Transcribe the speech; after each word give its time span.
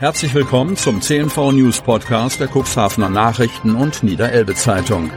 Herzlich 0.00 0.32
willkommen 0.32 0.78
zum 0.78 1.02
CNV 1.02 1.52
News 1.52 1.82
Podcast 1.82 2.40
der 2.40 2.48
Cuxhavener 2.48 3.10
Nachrichten 3.10 3.74
und 3.74 4.02
Niederelbe 4.02 4.54
Zeitung. 4.54 5.10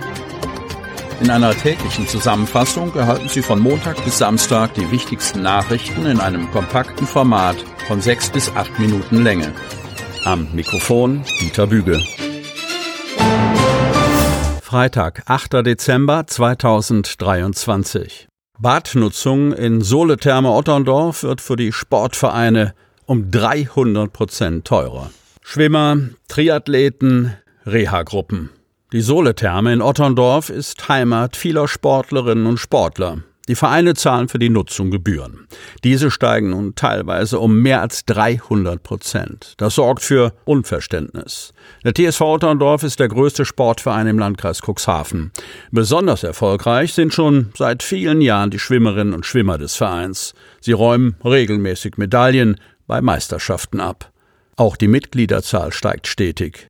In 1.21 1.29
einer 1.29 1.55
täglichen 1.55 2.05
Zusammenfassung 2.05 2.93
erhalten 2.93 3.29
Sie 3.29 3.41
von 3.41 3.61
Montag 3.61 4.03
bis 4.03 4.17
Samstag 4.17 4.73
die 4.73 4.91
wichtigsten 4.91 5.41
Nachrichten 5.41 6.05
in 6.05 6.19
einem 6.19 6.51
kompakten 6.51 7.07
Format 7.07 7.55
von 7.87 8.01
sechs 8.01 8.29
bis 8.29 8.53
acht 8.57 8.77
Minuten 8.77 9.23
Länge. 9.23 9.53
Am 10.25 10.49
Mikrofon 10.51 11.23
Dieter 11.39 11.67
Büge. 11.67 12.03
Freitag, 14.61 15.23
8. 15.27 15.65
Dezember 15.65 16.27
2023. 16.27 18.27
Badnutzung 18.59 19.53
in 19.53 19.79
Soletherme 19.79 20.49
Otterndorf 20.49 21.23
wird 21.23 21.39
für 21.39 21.55
die 21.55 21.71
Sportvereine 21.71 22.73
um 23.05 23.31
300 23.31 24.11
Prozent 24.11 24.65
teurer. 24.65 25.11
Schwimmer, 25.41 25.97
Triathleten, 26.27 27.33
Reha-Gruppen. 27.65 28.49
Die 28.91 29.01
Soletherme 29.01 29.73
in 29.73 29.81
Otterndorf 29.81 30.49
ist 30.49 30.87
Heimat 30.87 31.35
vieler 31.35 31.67
Sportlerinnen 31.67 32.45
und 32.45 32.57
Sportler. 32.57 33.23
Die 33.49 33.55
Vereine 33.55 33.93
zahlen 33.93 34.29
für 34.29 34.39
die 34.39 34.49
Nutzung 34.49 34.89
Gebühren. 34.89 35.47
Diese 35.83 36.11
steigen 36.11 36.51
nun 36.51 36.75
teilweise 36.75 37.39
um 37.39 37.59
mehr 37.59 37.81
als 37.81 38.05
300 38.05 38.81
Prozent. 38.81 39.55
Das 39.57 39.75
sorgt 39.75 40.01
für 40.01 40.31
Unverständnis. 40.45 41.53
Der 41.83 41.93
TSV 41.93 42.21
Otterndorf 42.21 42.83
ist 42.83 43.01
der 43.01 43.09
größte 43.09 43.43
Sportverein 43.43 44.07
im 44.07 44.17
Landkreis 44.17 44.61
Cuxhaven. 44.61 45.31
Besonders 45.71 46.23
erfolgreich 46.23 46.93
sind 46.93 47.13
schon 47.13 47.49
seit 47.57 47.83
vielen 47.83 48.21
Jahren 48.21 48.49
die 48.49 48.59
Schwimmerinnen 48.59 49.13
und 49.13 49.25
Schwimmer 49.25 49.57
des 49.57 49.75
Vereins. 49.75 50.33
Sie 50.61 50.71
räumen 50.71 51.17
regelmäßig 51.25 51.97
Medaillen, 51.97 52.55
bei 52.87 53.01
Meisterschaften 53.01 53.79
ab. 53.79 54.11
Auch 54.55 54.75
die 54.75 54.87
Mitgliederzahl 54.87 55.73
steigt 55.73 56.07
stetig. 56.07 56.67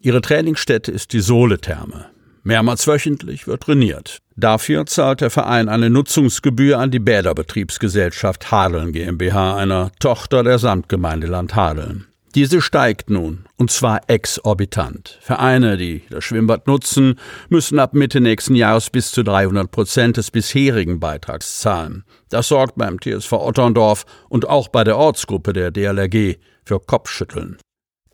Ihre 0.00 0.20
Trainingsstätte 0.20 0.92
ist 0.92 1.12
die 1.12 1.20
Soletherme. 1.20 2.06
Mehrmals 2.42 2.86
wöchentlich 2.86 3.46
wird 3.48 3.64
trainiert. 3.64 4.20
Dafür 4.36 4.86
zahlt 4.86 5.20
der 5.20 5.30
Verein 5.30 5.68
eine 5.68 5.90
Nutzungsgebühr 5.90 6.78
an 6.78 6.90
die 6.90 7.00
Bäderbetriebsgesellschaft 7.00 8.52
Hadeln 8.52 8.92
GmbH, 8.92 9.56
einer 9.56 9.90
Tochter 9.98 10.44
der 10.44 10.58
Samtgemeinde 10.58 11.26
Land 11.26 11.56
Hadeln. 11.56 12.06
Diese 12.36 12.60
steigt 12.60 13.08
nun, 13.08 13.46
und 13.56 13.70
zwar 13.70 14.10
exorbitant. 14.10 15.16
Vereine, 15.22 15.78
die 15.78 16.02
das 16.10 16.22
Schwimmbad 16.22 16.66
nutzen, 16.66 17.18
müssen 17.48 17.78
ab 17.78 17.94
Mitte 17.94 18.20
nächsten 18.20 18.54
Jahres 18.54 18.90
bis 18.90 19.10
zu 19.10 19.22
300 19.22 19.70
Prozent 19.70 20.18
des 20.18 20.30
bisherigen 20.30 21.00
Beitrags 21.00 21.60
zahlen. 21.60 22.04
Das 22.28 22.48
sorgt 22.48 22.76
beim 22.76 23.00
TSV 23.00 23.32
Otterndorf 23.32 24.04
und 24.28 24.46
auch 24.46 24.68
bei 24.68 24.84
der 24.84 24.98
Ortsgruppe 24.98 25.54
der 25.54 25.70
DLRG 25.70 26.36
für 26.62 26.78
Kopfschütteln. 26.78 27.56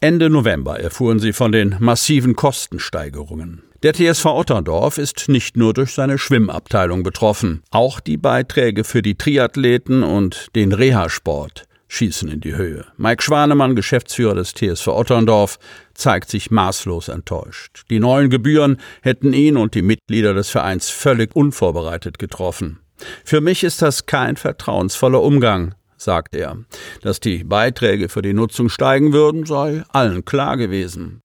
Ende 0.00 0.30
November 0.30 0.78
erfuhren 0.78 1.18
sie 1.18 1.32
von 1.32 1.50
den 1.50 1.74
massiven 1.80 2.36
Kostensteigerungen. 2.36 3.64
Der 3.82 3.92
TSV 3.92 4.26
Otterndorf 4.26 4.98
ist 4.98 5.28
nicht 5.30 5.56
nur 5.56 5.74
durch 5.74 5.94
seine 5.94 6.16
Schwimmabteilung 6.16 7.02
betroffen, 7.02 7.64
auch 7.72 7.98
die 7.98 8.18
Beiträge 8.18 8.84
für 8.84 9.02
die 9.02 9.16
Triathleten 9.16 10.04
und 10.04 10.46
den 10.54 10.72
Reha-Sport 10.72 11.64
schießen 11.92 12.28
in 12.28 12.40
die 12.40 12.56
Höhe. 12.56 12.86
Mike 12.96 13.22
Schwanemann, 13.22 13.76
Geschäftsführer 13.76 14.34
des 14.34 14.54
TSV 14.54 14.88
Otterndorf, 14.88 15.58
zeigt 15.92 16.30
sich 16.30 16.50
maßlos 16.50 17.08
enttäuscht. 17.08 17.84
Die 17.90 18.00
neuen 18.00 18.30
Gebühren 18.30 18.78
hätten 19.02 19.34
ihn 19.34 19.58
und 19.58 19.74
die 19.74 19.82
Mitglieder 19.82 20.32
des 20.32 20.48
Vereins 20.48 20.88
völlig 20.88 21.36
unvorbereitet 21.36 22.18
getroffen. 22.18 22.80
Für 23.24 23.42
mich 23.42 23.62
ist 23.62 23.82
das 23.82 24.06
kein 24.06 24.36
vertrauensvoller 24.36 25.20
Umgang, 25.20 25.74
sagt 25.98 26.34
er. 26.34 26.56
Dass 27.02 27.20
die 27.20 27.44
Beiträge 27.44 28.08
für 28.08 28.22
die 28.22 28.32
Nutzung 28.32 28.70
steigen 28.70 29.12
würden, 29.12 29.44
sei 29.44 29.84
allen 29.90 30.24
klar 30.24 30.56
gewesen. 30.56 31.20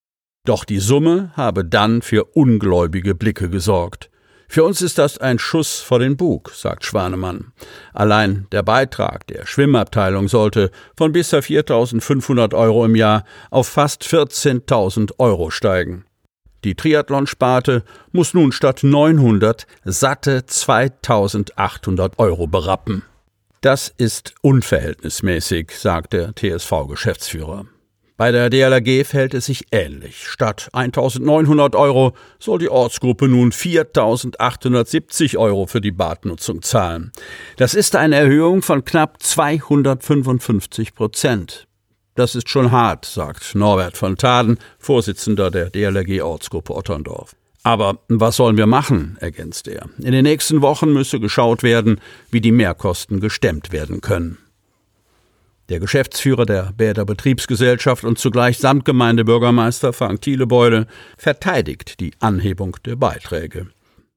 Doch 0.46 0.66
die 0.66 0.80
Summe 0.80 1.32
habe 1.36 1.64
dann 1.64 2.02
für 2.02 2.26
ungläubige 2.26 3.16
Blicke 3.16 3.50
gesorgt. 3.50 4.10
Für 4.50 4.64
uns 4.64 4.82
ist 4.82 4.98
das 4.98 5.18
ein 5.18 5.40
Schuss 5.40 5.80
vor 5.80 6.00
den 6.00 6.16
Bug, 6.16 6.52
sagt 6.56 6.86
Schwanemann. 6.86 7.52
Allein 7.94 8.48
der 8.52 8.64
Beitrag 8.64 9.28
der 9.28 9.46
Schwimmabteilung 9.46 10.30
sollte 10.30 10.72
von 10.96 11.12
bisher 11.12 11.44
4.500 11.44 12.56
Euro 12.56 12.86
im 12.86 12.96
Jahr 12.96 13.26
auf 13.52 13.68
fast 13.68 14.04
14.000 14.04 15.20
Euro 15.20 15.50
steigen. 15.50 16.06
Die 16.64 16.76
Triathlon-Sparte 16.76 17.84
muss 18.12 18.34
nun 18.34 18.52
statt 18.52 18.80
900 18.84 19.68
satte 19.84 20.40
2.800 20.40 22.18
Euro 22.18 22.48
berappen. 22.48 23.04
Das 23.62 23.94
ist 23.98 24.34
unverhältnismäßig, 24.42 25.72
sagt 25.72 26.14
der 26.14 26.34
TSV-Geschäftsführer. 26.36 27.66
Bei 28.18 28.32
der 28.32 28.50
DLRG 28.50 29.06
fällt 29.06 29.36
es 29.36 29.46
sich 29.46 29.66
ähnlich. 29.72 30.28
Statt 30.28 30.70
1900 30.74 31.76
Euro 31.76 32.14
soll 32.40 32.58
die 32.58 32.70
Ortsgruppe 32.70 33.28
nun 33.28 33.52
4870 33.52 35.38
Euro 35.38 35.68
für 35.68 35.82
die 35.82 35.92
Badnutzung 35.92 36.64
zahlen. 36.64 37.12
Das 37.58 37.76
ist 37.76 37.96
eine 37.96 38.16
Erhöhung 38.16 38.64
von 38.64 38.84
knapp 38.84 39.22
255 39.22 40.96
Prozent. 40.96 41.68
Das 42.16 42.34
ist 42.34 42.50
schon 42.50 42.72
hart, 42.72 43.06
sagt 43.06 43.54
Norbert 43.54 43.96
von 43.96 44.18
Taden, 44.18 44.58
Vorsitzender 44.80 45.52
der 45.52 45.70
DLRG 45.70 46.24
Ortsgruppe 46.24 46.74
Otterndorf. 46.74 47.36
Aber 47.62 48.00
was 48.08 48.38
sollen 48.38 48.58
wir 48.58 48.66
machen? 48.66 49.18
ergänzt 49.20 49.68
er. 49.68 49.90
In 50.00 50.14
den 50.14 50.24
nächsten 50.24 50.64
Wochen 50.64 50.92
müsse 50.92 51.20
geschaut 51.20 51.62
werden, 51.62 52.02
wie 52.32 52.42
die 52.42 52.52
Mehrkosten 52.52 53.20
gestemmt 53.20 53.72
werden 53.72 54.02
können. 54.02 54.40
Der 55.70 55.82
Geschäftsführer 55.82 56.46
der 56.46 56.72
Bäder 56.78 57.04
Betriebsgesellschaft 57.04 58.06
und 58.06 58.18
zugleich 58.18 58.58
Samtgemeindebürgermeister 58.58 59.92
Frank 59.92 60.22
Thielebeule 60.22 60.88
verteidigt 61.18 62.00
die 62.00 62.12
Anhebung 62.20 62.78
der 62.86 62.96
Beiträge. 62.96 63.68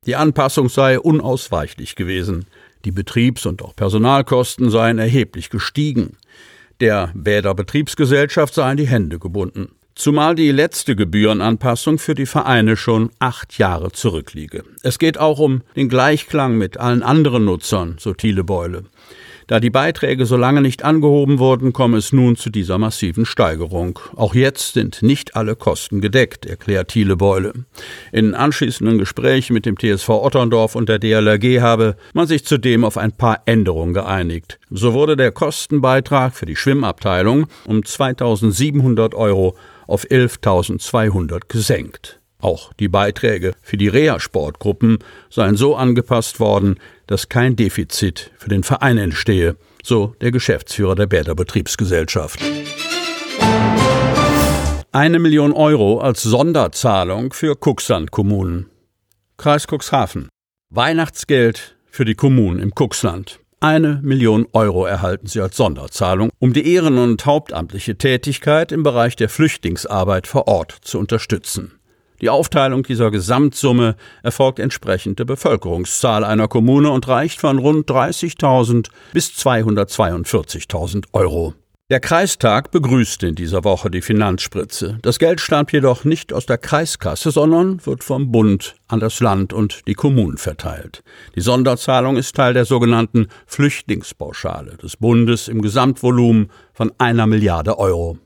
Die 0.06 0.14
Anpassung 0.14 0.68
sei 0.68 1.00
unausweichlich 1.00 1.96
gewesen. 1.96 2.46
Die 2.84 2.92
Betriebs- 2.92 3.46
und 3.46 3.62
auch 3.62 3.74
Personalkosten 3.74 4.70
seien 4.70 4.98
erheblich 4.98 5.50
gestiegen. 5.50 6.16
Der 6.78 7.10
Bäder 7.14 7.54
Betriebsgesellschaft 7.54 8.54
seien 8.54 8.76
die 8.76 8.86
Hände 8.86 9.18
gebunden. 9.18 9.72
Zumal 9.96 10.36
die 10.36 10.52
letzte 10.52 10.94
Gebührenanpassung 10.94 11.98
für 11.98 12.14
die 12.14 12.24
Vereine 12.26 12.76
schon 12.76 13.10
acht 13.18 13.58
Jahre 13.58 13.90
zurückliege. 13.90 14.62
Es 14.82 14.98
geht 14.98 15.18
auch 15.18 15.40
um 15.40 15.62
den 15.76 15.88
Gleichklang 15.88 16.56
mit 16.56 16.78
allen 16.78 17.02
anderen 17.02 17.44
Nutzern, 17.44 17.96
so 17.98 18.14
Thielebeule. 18.14 18.84
Da 19.50 19.58
die 19.58 19.68
Beiträge 19.68 20.26
so 20.26 20.36
lange 20.36 20.60
nicht 20.60 20.84
angehoben 20.84 21.40
wurden, 21.40 21.72
komme 21.72 21.96
es 21.96 22.12
nun 22.12 22.36
zu 22.36 22.50
dieser 22.50 22.78
massiven 22.78 23.26
Steigerung. 23.26 23.98
Auch 24.14 24.36
jetzt 24.36 24.74
sind 24.74 25.02
nicht 25.02 25.34
alle 25.34 25.56
Kosten 25.56 26.00
gedeckt, 26.00 26.46
erklärt 26.46 26.90
Thiele 26.90 27.16
Beule. 27.16 27.54
In 28.12 28.36
anschließenden 28.36 28.98
Gesprächen 28.98 29.54
mit 29.54 29.66
dem 29.66 29.76
TSV 29.76 30.08
Otterndorf 30.08 30.76
und 30.76 30.88
der 30.88 31.00
DLRG 31.00 31.60
habe 31.60 31.96
man 32.14 32.28
sich 32.28 32.44
zudem 32.44 32.84
auf 32.84 32.96
ein 32.96 33.10
paar 33.10 33.42
Änderungen 33.46 33.92
geeinigt. 33.92 34.60
So 34.70 34.92
wurde 34.92 35.16
der 35.16 35.32
Kostenbeitrag 35.32 36.32
für 36.36 36.46
die 36.46 36.54
Schwimmabteilung 36.54 37.48
um 37.64 37.84
2700 37.84 39.16
Euro 39.16 39.56
auf 39.88 40.04
11.200 40.04 41.48
gesenkt. 41.48 42.20
Auch 42.40 42.72
die 42.74 42.88
Beiträge 42.88 43.52
für 43.62 43.76
die 43.76 43.88
Reha-Sportgruppen 43.88 44.98
seien 45.28 45.56
so 45.56 45.76
angepasst 45.76 46.40
worden, 46.40 46.76
dass 47.10 47.28
kein 47.28 47.56
Defizit 47.56 48.30
für 48.38 48.48
den 48.48 48.62
Verein 48.62 48.96
entstehe, 48.96 49.56
so 49.82 50.14
der 50.20 50.30
Geschäftsführer 50.30 50.94
der 50.94 51.08
Bäder 51.08 51.34
Betriebsgesellschaft. 51.34 52.38
Eine 54.92 55.18
Million 55.18 55.52
Euro 55.52 55.98
als 55.98 56.22
Sonderzahlung 56.22 57.32
für 57.32 57.56
Kuxland-Kommunen. 57.56 58.70
Kreis 59.36 59.66
Cuxhaven. 59.66 60.28
Weihnachtsgeld 60.70 61.76
für 61.90 62.04
die 62.04 62.14
Kommunen 62.14 62.60
im 62.60 62.72
Cuxland. 62.78 63.40
Eine 63.58 63.98
Million 64.04 64.46
Euro 64.52 64.86
erhalten 64.86 65.26
sie 65.26 65.40
als 65.40 65.56
Sonderzahlung, 65.56 66.30
um 66.38 66.52
die 66.52 66.72
ehren- 66.72 66.96
und 66.96 67.26
hauptamtliche 67.26 67.98
Tätigkeit 67.98 68.70
im 68.70 68.84
Bereich 68.84 69.16
der 69.16 69.28
Flüchtlingsarbeit 69.28 70.28
vor 70.28 70.46
Ort 70.46 70.76
zu 70.82 71.00
unterstützen. 71.00 71.79
Die 72.20 72.28
Aufteilung 72.28 72.82
dieser 72.82 73.10
Gesamtsumme 73.10 73.96
erfolgt 74.22 74.58
entsprechend 74.58 75.18
der 75.18 75.24
Bevölkerungszahl 75.24 76.24
einer 76.24 76.48
Kommune 76.48 76.90
und 76.90 77.08
reicht 77.08 77.40
von 77.40 77.58
rund 77.58 77.90
30.000 77.90 78.88
bis 79.12 79.30
242.000 79.30 81.06
Euro. 81.12 81.54
Der 81.90 81.98
Kreistag 81.98 82.70
begrüßte 82.70 83.26
in 83.26 83.34
dieser 83.34 83.64
Woche 83.64 83.90
die 83.90 84.00
Finanzspritze. 84.00 84.98
Das 85.02 85.18
Geld 85.18 85.40
stammt 85.40 85.72
jedoch 85.72 86.04
nicht 86.04 86.32
aus 86.32 86.46
der 86.46 86.56
Kreiskasse, 86.56 87.32
sondern 87.32 87.84
wird 87.84 88.04
vom 88.04 88.30
Bund 88.30 88.76
an 88.86 89.00
das 89.00 89.18
Land 89.18 89.52
und 89.52 89.88
die 89.88 89.94
Kommunen 89.94 90.38
verteilt. 90.38 91.02
Die 91.34 91.40
Sonderzahlung 91.40 92.16
ist 92.16 92.36
Teil 92.36 92.54
der 92.54 92.64
sogenannten 92.64 93.26
Flüchtlingspauschale 93.46 94.76
des 94.76 94.98
Bundes 94.98 95.48
im 95.48 95.62
Gesamtvolumen 95.62 96.52
von 96.74 96.92
einer 96.98 97.26
Milliarde 97.26 97.76
Euro. 97.76 98.18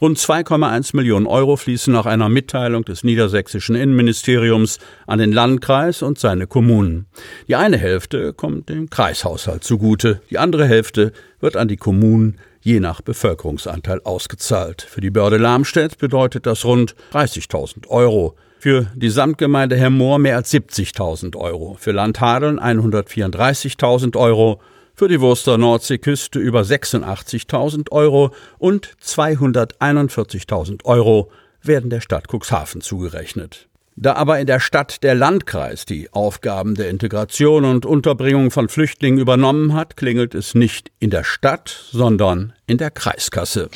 Rund 0.00 0.16
2,1 0.16 0.94
Millionen 0.94 1.26
Euro 1.26 1.56
fließen 1.56 1.92
nach 1.92 2.06
einer 2.06 2.28
Mitteilung 2.28 2.84
des 2.84 3.02
niedersächsischen 3.02 3.74
Innenministeriums 3.74 4.78
an 5.08 5.18
den 5.18 5.32
Landkreis 5.32 6.02
und 6.02 6.18
seine 6.18 6.46
Kommunen. 6.46 7.06
Die 7.48 7.56
eine 7.56 7.78
Hälfte 7.78 8.32
kommt 8.32 8.68
dem 8.68 8.90
Kreishaushalt 8.90 9.64
zugute, 9.64 10.20
die 10.30 10.38
andere 10.38 10.66
Hälfte 10.66 11.12
wird 11.40 11.56
an 11.56 11.66
die 11.66 11.76
Kommunen 11.76 12.38
je 12.60 12.80
nach 12.80 13.00
Bevölkerungsanteil 13.00 14.00
ausgezahlt. 14.04 14.82
Für 14.82 15.00
die 15.00 15.10
Börde 15.10 15.36
Lamstedt 15.36 15.98
bedeutet 15.98 16.46
das 16.46 16.64
rund 16.64 16.94
30.000 17.12 17.88
Euro. 17.88 18.36
Für 18.60 18.90
die 18.94 19.10
Samtgemeinde 19.10 19.76
Hermoor 19.76 20.18
mehr 20.18 20.36
als 20.36 20.52
70.000 20.52 21.36
Euro. 21.36 21.76
Für 21.78 21.92
Landhadeln 21.92 22.60
134.000 22.60 24.16
Euro. 24.16 24.60
Für 24.98 25.06
die 25.06 25.20
Wurster 25.20 25.58
Nordseeküste 25.58 26.40
über 26.40 26.62
86.000 26.62 27.92
Euro 27.92 28.32
und 28.58 28.96
241.000 29.00 30.84
Euro 30.86 31.30
werden 31.62 31.88
der 31.88 32.00
Stadt 32.00 32.24
Cuxhaven 32.26 32.80
zugerechnet. 32.80 33.68
Da 33.94 34.14
aber 34.14 34.40
in 34.40 34.48
der 34.48 34.58
Stadt 34.58 35.04
der 35.04 35.14
Landkreis 35.14 35.84
die 35.84 36.12
Aufgaben 36.12 36.74
der 36.74 36.90
Integration 36.90 37.64
und 37.64 37.86
Unterbringung 37.86 38.50
von 38.50 38.68
Flüchtlingen 38.68 39.20
übernommen 39.20 39.72
hat, 39.72 39.96
klingelt 39.96 40.34
es 40.34 40.56
nicht 40.56 40.90
in 40.98 41.10
der 41.10 41.22
Stadt, 41.22 41.68
sondern 41.92 42.52
in 42.66 42.78
der 42.78 42.90
Kreiskasse. 42.90 43.70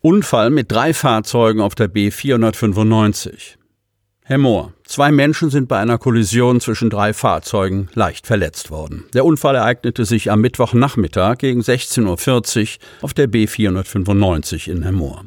Unfall 0.00 0.50
mit 0.50 0.72
drei 0.72 0.92
Fahrzeugen 0.94 1.60
auf 1.60 1.76
der 1.76 1.86
B 1.86 2.10
495. 2.10 3.56
Herr 4.26 4.38
Mohr, 4.38 4.72
zwei 4.84 5.12
Menschen 5.12 5.50
sind 5.50 5.68
bei 5.68 5.78
einer 5.78 5.98
Kollision 5.98 6.58
zwischen 6.58 6.88
drei 6.88 7.12
Fahrzeugen 7.12 7.90
leicht 7.92 8.26
verletzt 8.26 8.70
worden. 8.70 9.04
Der 9.12 9.26
Unfall 9.26 9.54
ereignete 9.54 10.06
sich 10.06 10.30
am 10.30 10.40
Mittwochnachmittag 10.40 11.36
gegen 11.36 11.60
16.40 11.60 12.78
Uhr 12.78 12.78
auf 13.02 13.12
der 13.12 13.26
B 13.26 13.46
495 13.46 14.68
in 14.68 14.82
Hermoor. 14.82 15.26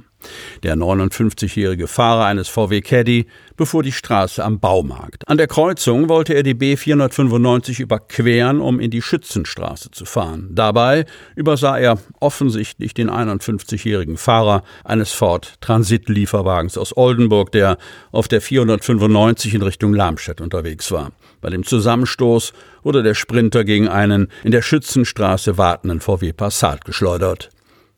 Der 0.63 0.75
59-jährige 0.75 1.87
Fahrer 1.87 2.25
eines 2.25 2.47
VW 2.47 2.81
Caddy 2.81 3.27
befuhr 3.55 3.83
die 3.83 3.91
Straße 3.91 4.43
am 4.43 4.59
Baumarkt. 4.59 5.27
An 5.27 5.37
der 5.37 5.47
Kreuzung 5.47 6.09
wollte 6.09 6.33
er 6.33 6.43
die 6.43 6.55
B495 6.55 7.81
überqueren, 7.81 8.59
um 8.59 8.79
in 8.79 8.91
die 8.91 9.01
Schützenstraße 9.01 9.91
zu 9.91 10.05
fahren. 10.05 10.49
Dabei 10.51 11.05
übersah 11.35 11.77
er 11.77 11.99
offensichtlich 12.19 12.93
den 12.93 13.09
51-jährigen 13.09 14.17
Fahrer 14.17 14.63
eines 14.83 15.11
Ford 15.11 15.55
Transit-Lieferwagens 15.61 16.77
aus 16.77 16.95
Oldenburg, 16.97 17.51
der 17.51 17.77
auf 18.11 18.27
der 18.27 18.41
495 18.41 19.53
in 19.53 19.61
Richtung 19.61 19.93
Lamstedt 19.93 20.41
unterwegs 20.41 20.91
war. 20.91 21.11
Bei 21.41 21.49
dem 21.49 21.63
Zusammenstoß 21.63 22.53
wurde 22.83 23.03
der 23.03 23.13
Sprinter 23.13 23.63
gegen 23.63 23.87
einen 23.87 24.27
in 24.43 24.51
der 24.51 24.61
Schützenstraße 24.61 25.57
wartenden 25.57 26.01
VW 26.01 26.33
Passat 26.33 26.85
geschleudert. 26.85 27.49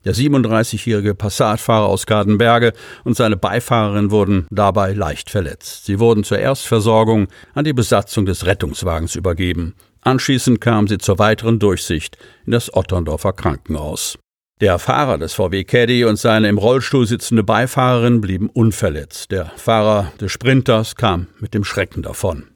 Der 0.09 0.15
37-jährige 0.15 1.13
Passatfahrer 1.13 1.85
aus 1.85 2.07
Gardenberge 2.07 2.73
und 3.03 3.15
seine 3.15 3.37
Beifahrerin 3.37 4.09
wurden 4.09 4.47
dabei 4.49 4.93
leicht 4.93 5.29
verletzt. 5.29 5.85
Sie 5.85 5.99
wurden 5.99 6.23
zur 6.23 6.39
Erstversorgung 6.39 7.27
an 7.53 7.63
die 7.63 7.73
Besatzung 7.73 8.25
des 8.25 8.47
Rettungswagens 8.47 9.13
übergeben. 9.13 9.75
Anschließend 10.01 10.61
kamen 10.61 10.87
sie 10.87 10.97
zur 10.97 11.19
weiteren 11.19 11.59
Durchsicht 11.59 12.17
in 12.47 12.53
das 12.53 12.73
Otterndorfer 12.73 13.33
Krankenhaus. 13.33 14.17
Der 14.61 14.79
Fahrer 14.79 15.19
des 15.19 15.35
VW 15.35 15.63
Caddy 15.63 16.05
und 16.05 16.15
seine 16.15 16.49
im 16.49 16.57
Rollstuhl 16.57 17.05
sitzende 17.05 17.43
Beifahrerin 17.43 18.19
blieben 18.19 18.49
unverletzt. 18.49 19.29
Der 19.29 19.51
Fahrer 19.57 20.11
des 20.19 20.31
Sprinters 20.31 20.95
kam 20.95 21.27
mit 21.39 21.53
dem 21.53 21.63
Schrecken 21.63 22.01
davon. 22.01 22.47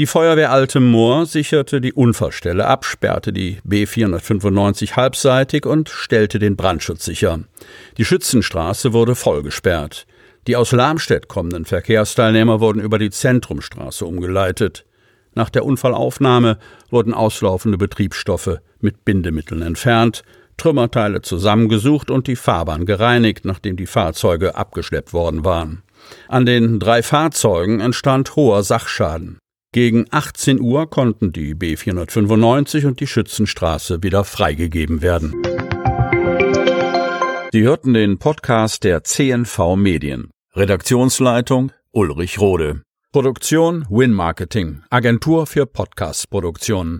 Die 0.00 0.06
Feuerwehr 0.06 0.50
Alte 0.50 0.80
Moor 0.80 1.26
sicherte 1.26 1.82
die 1.82 1.92
Unfallstelle 1.92 2.66
ab, 2.66 2.86
sperrte 2.86 3.34
die 3.34 3.58
B495 3.68 4.96
halbseitig 4.96 5.66
und 5.66 5.90
stellte 5.90 6.38
den 6.38 6.56
Brandschutz 6.56 7.04
sicher. 7.04 7.40
Die 7.98 8.06
Schützenstraße 8.06 8.94
wurde 8.94 9.14
vollgesperrt. 9.14 10.06
Die 10.46 10.56
aus 10.56 10.72
Lamstedt 10.72 11.28
kommenden 11.28 11.66
Verkehrsteilnehmer 11.66 12.60
wurden 12.60 12.80
über 12.80 12.98
die 12.98 13.10
Zentrumstraße 13.10 14.06
umgeleitet. 14.06 14.86
Nach 15.34 15.50
der 15.50 15.66
Unfallaufnahme 15.66 16.56
wurden 16.88 17.12
auslaufende 17.12 17.76
Betriebsstoffe 17.76 18.56
mit 18.80 19.04
Bindemitteln 19.04 19.60
entfernt, 19.60 20.22
Trümmerteile 20.56 21.20
zusammengesucht 21.20 22.10
und 22.10 22.26
die 22.26 22.36
Fahrbahn 22.36 22.86
gereinigt, 22.86 23.44
nachdem 23.44 23.76
die 23.76 23.84
Fahrzeuge 23.84 24.54
abgeschleppt 24.54 25.12
worden 25.12 25.44
waren. 25.44 25.82
An 26.26 26.46
den 26.46 26.80
drei 26.80 27.02
Fahrzeugen 27.02 27.80
entstand 27.80 28.34
hoher 28.34 28.62
Sachschaden. 28.62 29.36
Gegen 29.72 30.06
18 30.10 30.60
Uhr 30.60 30.90
konnten 30.90 31.30
die 31.30 31.54
B 31.54 31.76
495 31.76 32.86
und 32.86 32.98
die 32.98 33.06
Schützenstraße 33.06 34.02
wieder 34.02 34.24
freigegeben 34.24 35.00
werden. 35.00 35.32
Sie 37.52 37.62
hörten 37.62 37.94
den 37.94 38.18
Podcast 38.18 38.82
der 38.82 39.04
CNV 39.04 39.76
Medien. 39.76 40.30
Redaktionsleitung 40.56 41.70
Ulrich 41.92 42.40
Rode. 42.40 42.82
Produktion 43.12 43.86
Win 43.88 44.12
Marketing, 44.12 44.82
Agentur 44.90 45.46
für 45.46 45.66
Podcast-Produktionen. 45.66 46.98